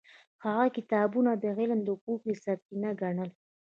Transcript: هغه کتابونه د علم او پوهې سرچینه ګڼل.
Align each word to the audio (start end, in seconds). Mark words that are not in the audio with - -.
هغه 0.45 0.65
کتابونه 0.75 1.31
د 1.35 1.43
علم 1.57 1.79
او 1.89 1.95
پوهې 2.03 2.33
سرچینه 2.43 2.89
ګڼل. 3.01 3.29